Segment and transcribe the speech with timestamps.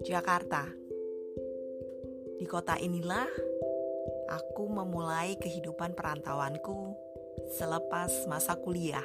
[0.00, 0.64] Jakarta.
[2.40, 3.28] Di kota inilah
[4.32, 6.96] aku memulai kehidupan perantauanku
[7.52, 9.04] selepas masa kuliah.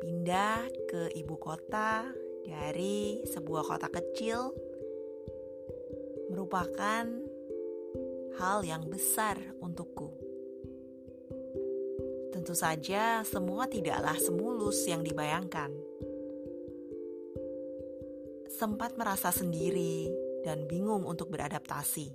[0.00, 2.08] Pindah ke ibu kota
[2.40, 4.56] dari sebuah kota kecil
[6.32, 7.04] merupakan
[8.40, 10.08] hal yang besar untukku.
[12.32, 15.68] Tentu saja, semua tidaklah semulus yang dibayangkan
[18.62, 20.06] sempat merasa sendiri
[20.46, 22.14] dan bingung untuk beradaptasi.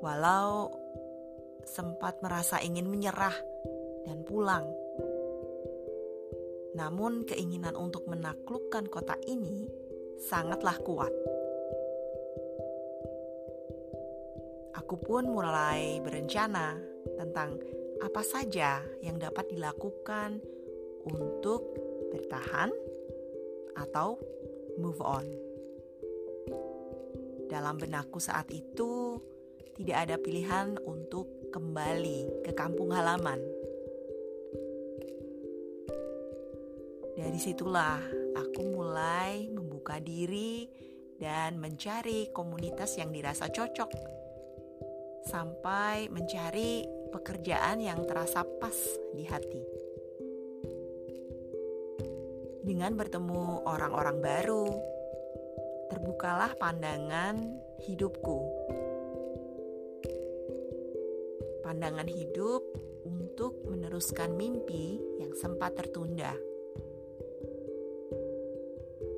[0.00, 0.72] Walau
[1.68, 3.36] sempat merasa ingin menyerah
[4.08, 4.64] dan pulang,
[6.72, 9.68] namun keinginan untuk menaklukkan kota ini
[10.16, 11.12] sangatlah kuat.
[14.80, 16.72] Aku pun mulai berencana
[17.20, 17.60] tentang
[18.00, 20.40] apa saja yang dapat dilakukan
[21.04, 21.68] untuk
[22.16, 22.85] bertahan
[23.76, 24.16] atau
[24.80, 25.26] move on.
[27.46, 29.20] Dalam benakku saat itu,
[29.78, 33.38] tidak ada pilihan untuk kembali ke kampung halaman.
[37.16, 38.00] Dari situlah
[38.36, 40.68] aku mulai membuka diri
[41.16, 43.90] dan mencari komunitas yang dirasa cocok,
[45.24, 48.76] sampai mencari pekerjaan yang terasa pas
[49.16, 49.75] di hati
[52.66, 54.66] dengan bertemu orang-orang baru,
[55.86, 57.38] terbukalah pandangan
[57.86, 58.42] hidupku.
[61.62, 62.66] Pandangan hidup
[63.06, 66.34] untuk meneruskan mimpi yang sempat tertunda.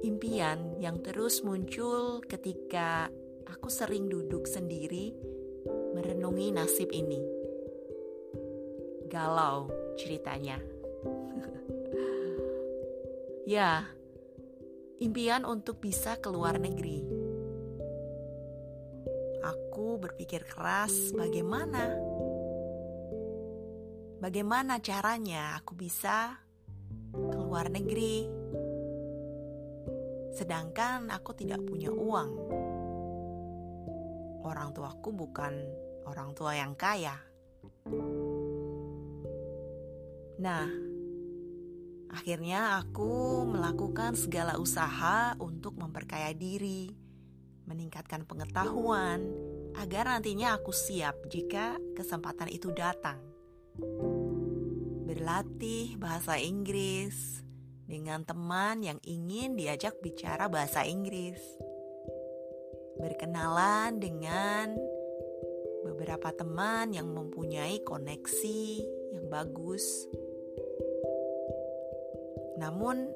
[0.04, 3.08] Impian yang terus muncul ketika
[3.48, 5.16] aku sering duduk sendiri
[5.96, 7.24] merenungi nasib ini.
[9.08, 10.60] Galau ceritanya.
[13.48, 13.80] Ya,
[15.00, 17.00] impian untuk bisa ke luar negeri.
[19.40, 21.96] Aku berpikir keras bagaimana
[24.20, 26.36] bagaimana caranya aku bisa
[27.08, 28.28] ke luar negeri.
[30.36, 32.30] Sedangkan aku tidak punya uang.
[34.44, 35.56] Orang tuaku bukan
[36.04, 37.16] orang tua yang kaya.
[40.36, 40.87] Nah,
[42.28, 46.92] Akhirnya aku melakukan segala usaha untuk memperkaya diri,
[47.64, 49.24] meningkatkan pengetahuan,
[49.80, 53.16] agar nantinya aku siap jika kesempatan itu datang.
[55.08, 57.40] Berlatih bahasa Inggris
[57.88, 61.40] dengan teman yang ingin diajak bicara bahasa Inggris.
[63.00, 64.76] Berkenalan dengan
[65.80, 68.84] beberapa teman yang mempunyai koneksi
[69.16, 70.04] yang bagus
[72.58, 73.06] namun,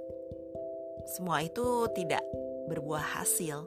[1.11, 2.23] semua itu tidak
[2.71, 3.67] berbuah hasil.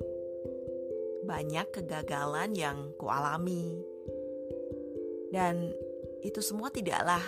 [1.27, 3.83] Banyak kegagalan yang kualami,
[5.35, 5.75] dan
[6.23, 7.21] itu semua tidaklah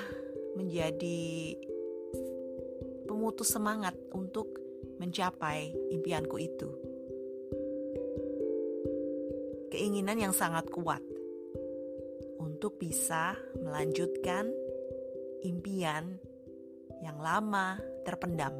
[0.55, 1.53] menjadi
[3.03, 4.57] pemutus semangat untuk
[4.97, 6.69] mencapai impianku itu.
[9.69, 11.03] Keinginan yang sangat kuat
[12.39, 14.49] untuk bisa melanjutkan
[15.43, 16.17] impian
[17.01, 18.53] yang lama terpendam.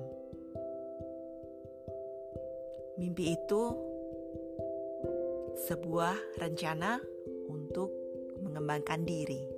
[2.97, 3.63] Mimpi itu
[5.69, 7.01] sebuah rencana
[7.49, 7.89] untuk
[8.41, 9.56] mengembangkan diri.